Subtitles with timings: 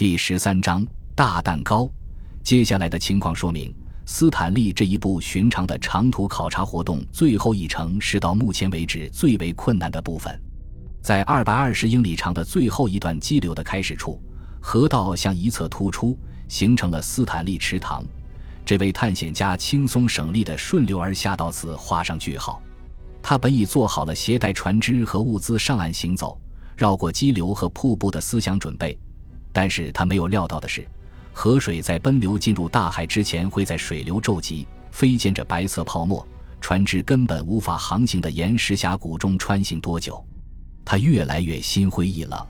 [0.00, 0.82] 第十三章
[1.14, 1.86] 大蛋糕。
[2.42, 3.70] 接下来的情况说明，
[4.06, 10.40] 斯坦利这一部寻常的长途考察活动最后一程是到目前为止最为困难的部分。
[11.02, 14.18] 在二百二十英里长的最后一段激流的开始处，
[14.58, 18.02] 河道向一侧突出，形成了斯坦利池塘。
[18.64, 22.62] 这位探险家轻松省力地顺流而下，到此画上句号。
[23.20, 26.40] 他本已做好了携带船只和物资上岸行走，
[26.74, 28.98] 绕过激流和瀑布的思想准备。
[29.52, 30.86] 但是他没有料到的是，
[31.32, 36.26] 河水在奔流进入大海之前，会在水流骤急、飞溅着白色泡沫、
[36.60, 40.24] 船只根本无法航行的岩石峡谷中穿行多久。
[40.84, 42.46] 他越来越心灰意冷。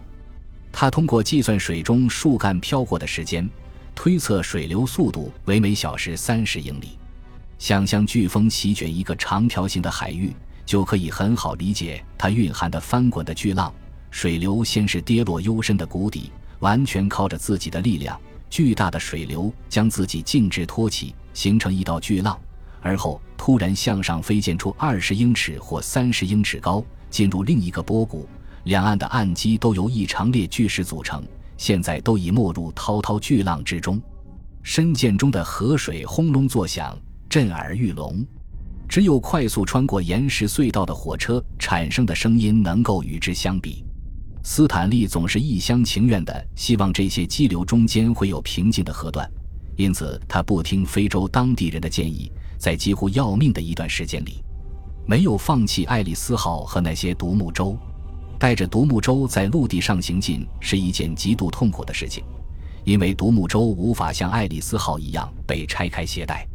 [0.72, 3.48] 他通过计算水中树干飘过的时间，
[3.94, 6.98] 推测水流速度为每小时三十英里。
[7.58, 10.32] 想象飓风席卷一个长条形的海域，
[10.64, 13.72] 就可以很好理解它蕴含的翻滚的巨浪。
[14.10, 16.32] 水流先是跌落幽深的谷底。
[16.60, 22.38] 完全靠着自己的力量，巨大的水流将自己径直托起，形成一道巨浪，
[22.80, 28.28] 而后突然向上飞溅出二十英尺或三十英尺高，进入另一个波谷。
[28.64, 31.24] 两岸的岸基都由一长列巨石组成，
[31.56, 34.00] 现在都已没入滔滔巨浪之中。
[34.62, 36.94] 深涧中的河水轰隆作响，
[37.30, 38.22] 震耳欲聋，
[38.86, 43.82] 只有快速穿过岩石隧道的火车产生的声音能够与之相比。
[44.42, 49.30] 斯坦利总是一厢情愿地希望这些激流中间会有平静的河段，
[49.76, 54.42] 因此他不听非洲当地人的建议，在几乎要命的一段时间里，
[55.06, 57.76] 没有放弃爱丽丝号和那些独木舟。
[58.38, 62.24] 带着独木舟在陆地上行进是一件极度痛苦的事情，
[62.84, 66.48] 因为独木舟无法像爱丽丝号一样被拆开携带。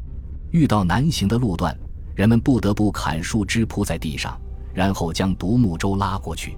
[0.49, 1.77] 遇到难行的路段，
[2.15, 4.35] 人们不得不砍树枝铺在地上，
[4.73, 6.57] 然后将独木舟拉过去。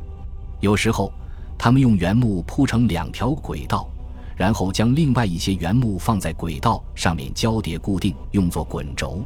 [0.60, 1.12] 有时候，
[1.58, 3.88] 他们用原木铺成两条轨道，
[4.36, 9.24] 然后将另外一些原木放在轨道上面交叠固定，用作滚轴。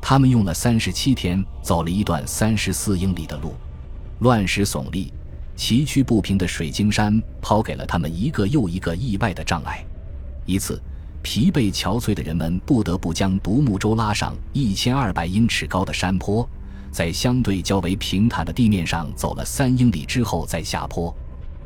[0.00, 3.54] 他们用了三十七天，走了一段三十四英里的路。
[4.20, 5.12] 乱石耸立、
[5.56, 9.84] 崎岖不平的水晶山抛给了他们一个又一个意外的障碍。
[10.46, 10.80] 一次，
[11.22, 16.48] 疲惫憔悴的人们不得不将独木舟拉上一千二百英尺高的山坡。
[16.92, 21.12] 在相对较为平坦的地面上走了三英里之后再下坡，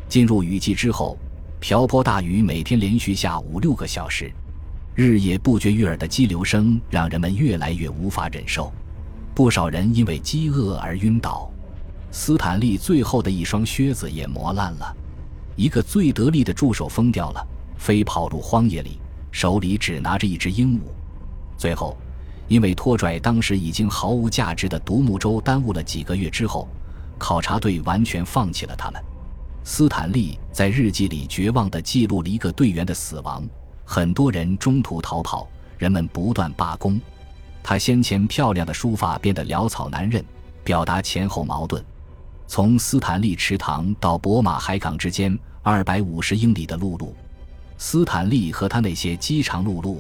[0.09, 1.19] 进入雨季之后，
[1.59, 4.33] 瓢泼大雨每天连续下五六个小时，
[4.95, 8.73] 日夜不绝于耳的激流声让人们越来越无法忍受，
[9.35, 11.51] 不少人因为饥饿而晕倒。
[12.13, 14.97] 斯坦利最后的一双靴子也磨烂了，
[15.57, 17.45] 一个最得力的助手疯掉了，
[17.77, 19.01] 飞跑入荒野里，
[19.33, 20.83] 手里只拿着一只鹦鹉。
[21.59, 21.97] 最后。
[22.49, 26.69] 因为拖拽当时已经毫无价值的独木舟耽误了几个月之后，
[27.19, 29.03] 考察队完全放弃了他们。
[29.65, 33.45] 斯坦利在日记里绝望地记录了一个队员的死亡，
[33.85, 37.01] 很多人中途逃跑，人们不断罢工。
[37.65, 40.25] 他先前漂亮的书法变得潦草难认，
[40.63, 41.85] 表达前后矛盾。
[42.47, 47.13] 从斯坦利池塘到博马海港之间二百五十英里的陆路，
[47.77, 49.97] 斯坦利和他那些饥肠辘辘。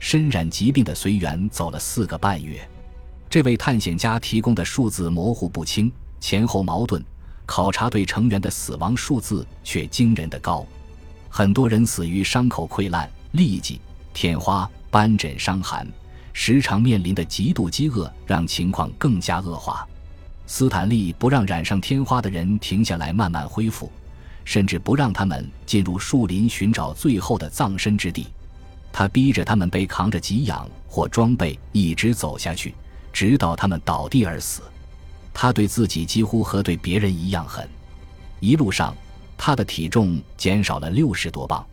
[0.00, 2.66] 身染疾病的随员走了四个半月，
[3.28, 7.04] 这位探险家提供的数字模糊不清，前后矛盾。
[7.44, 10.66] 考察队成员的死亡数字却惊人的高，
[11.28, 13.80] 很多人死于伤口溃烂、痢疾、
[14.14, 15.86] 天花、斑疹、伤寒，
[16.32, 19.86] 时常面临的极度饥饿让情况更加恶化。
[20.46, 23.92] 斯坦利不让染上天花的人停下来慢慢恢复，
[24.44, 28.28] 甚至不让他们进入树林寻找最后的葬身之地。
[28.92, 32.74] 他逼着他们被扛着给养或装备一直走下去，
[33.12, 34.62] 直到他们倒地而死。
[35.32, 37.68] 他对自己几乎和对别人一样狠。
[38.40, 38.94] 一路上，
[39.38, 41.64] 他的体重减少了六十多磅。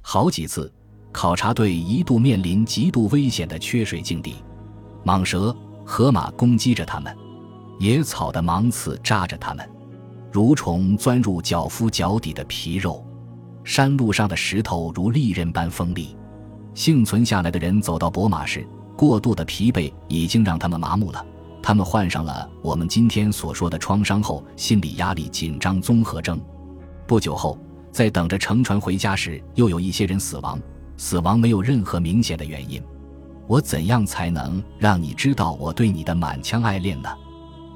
[0.00, 0.72] 好几次，
[1.12, 4.36] 考察队一度面临极度危险的缺水境地，
[5.04, 5.54] 蟒蛇、
[5.84, 7.14] 河马攻击着他们，
[7.78, 9.68] 野草的芒刺扎着他们，
[10.32, 13.04] 蠕虫钻入脚夫脚底的皮肉，
[13.64, 16.16] 山路上的石头如利刃般锋利。
[16.74, 18.66] 幸存下来的人走到博马时，
[18.96, 21.24] 过度的疲惫已经让他们麻木了。
[21.62, 26.38] 他们患上了我们今天所说的创伤后心理压力紧张综合征。
[27.06, 27.58] 不久后，
[27.90, 30.60] 在等着乘船回家时，又有一些人死亡。
[30.96, 32.82] 死亡没有任何明显的原因。
[33.46, 37.08] 我怎样才能让你知道我对你的满腔爱恋呢？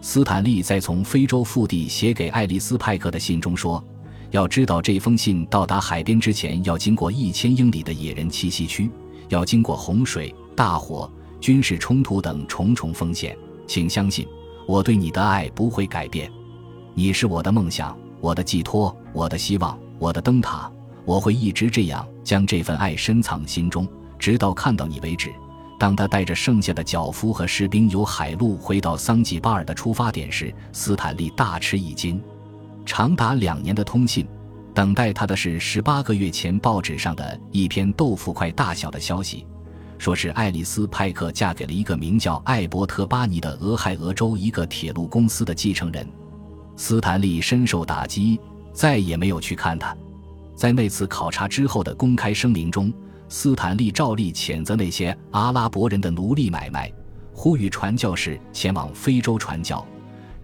[0.01, 3.83] 斯坦利在从非洲腹地写给爱丽丝派克的信中说。
[4.31, 8.91] 要知道，这封信到达海边之前，要经过一千英里的野人栖息区，
[9.29, 11.11] 要经过洪水、大火、
[11.41, 13.37] 军事冲突等重重风险。
[13.67, 14.27] 请相信，
[14.67, 16.31] 我对你的爱不会改变。
[16.95, 20.71] 你是我的梦想，我的寄托，我的希望，我的灯塔。
[21.05, 23.89] 我会一直这样将这份爱深藏心中，
[24.19, 25.33] 直到看到你为止。
[25.79, 32.21] 当他带着剩下的脚夫和士兵由海路回到桑吉巴尔的出发点时，斯坦利大吃一惊。
[32.89, 34.27] 长达两年的通信，
[34.73, 39.47] 等待他的是十八个月前报纸上的一篇豆腐块大小的消息，
[39.99, 46.09] 说是爱丽丝·派克嫁给了一个名叫艾伯特·巴尼的俄亥俄州一个铁路公司的继承人。
[46.77, 48.41] 斯坦利深受打击，
[48.73, 49.95] 再也没有去看他。
[50.57, 52.91] 在那次考察之后的公开声明中。
[53.29, 56.91] 斯坦利照例谴责那些阿拉伯人的奴隶买卖，
[57.35, 59.87] 呼吁传教士前往非洲传教，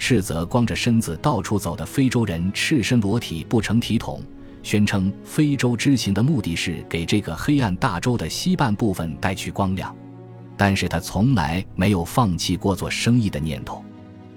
[0.07, 4.23] 斥责光着身子到处走的非洲人赤身裸体不成体统，
[4.63, 9.97] 宣称非洲之行的目的是给这个黑暗大洲的西半部分带去光亮。
[10.59, 13.83] 但是他从来没有放弃过做生意的念头。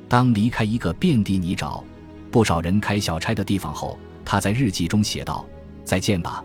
[0.08, 1.84] 当离开一个遍地泥沼、
[2.32, 5.46] 不少人开小差的地方后，他在日记中写道
[5.84, 6.42] ：“再见吧，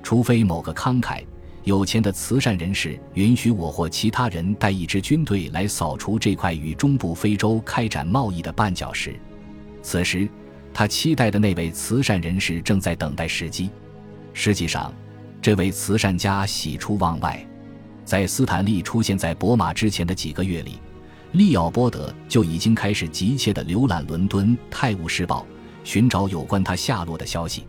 [0.00, 1.24] 除非某个慷慨。”
[1.64, 9.14] 有钱的慈善人士允许我或其他人带一支军队来扫除这块与中部非洲开展贸易的绊脚石。
[9.82, 10.28] 此时，
[10.72, 13.68] 他期待的那位慈善人士正在等待时机。
[14.32, 14.92] 实际上，
[15.42, 17.46] 这位慈善家喜出望外。
[18.04, 20.80] 在斯坦利出现在博马之前的几个月里，
[21.32, 25.46] 利奥波德就已经开始急切地浏览伦敦《泰晤士报》，
[25.88, 27.64] 寻找有关他下落的消息。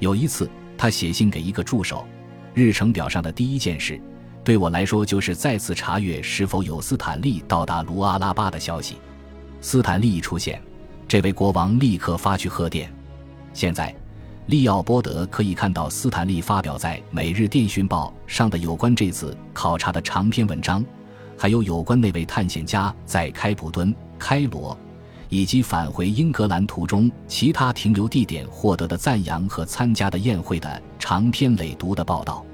[0.00, 2.04] 有一次，他写信给一个助手。
[2.54, 4.00] 日程表上的第一件事，
[4.42, 8.96] 对我来说就是再次查阅是否有斯坦利到达卢阿拉巴的消息。
[9.60, 10.60] 斯坦利一出现，
[11.06, 12.92] 这位国王立刻发去贺电。
[13.52, 13.94] 现在，
[14.46, 20.84] 利奥波德可以看到斯坦利发表在《每日电讯报》上的有关这次考察的长篇文章，
[21.36, 24.76] 还有有关那位探险家在开普敦、开罗
[25.30, 30.82] 以及返回英格兰途中其他停留地点获得的赞扬和参加的宴会的。
[30.98, 32.44] 长篇累牍的报道，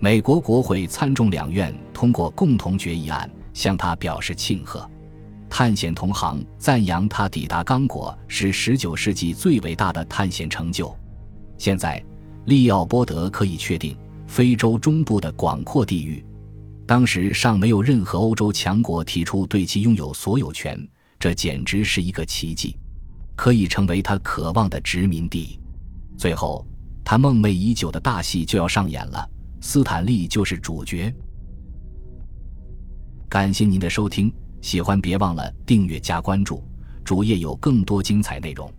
[0.00, 4.90] 美国国会参众两院通过共同决议案，向他表示庆贺。
[5.48, 10.92] 探险同行赞扬他抵达刚果是19世纪最伟大的探险成就。
[11.56, 12.02] 现在，
[12.46, 16.24] 利奥波德可以确定，非洲中部的广阔地域，
[16.86, 20.76] 当时尚没有任何欧洲强国提出对其拥有所有权，
[21.24, 22.76] 这简直是一个奇迹，
[23.34, 25.58] 可以成为他渴望的殖民地。
[26.18, 26.66] 最后。
[27.02, 29.26] 他梦寐已久的大戏就要上演了，
[29.62, 31.10] 斯坦利就是主角。
[33.26, 34.30] 感谢您的收听，
[34.60, 36.62] 喜欢别忘了订阅加关注，
[37.02, 38.70] 主页有更多精彩内容。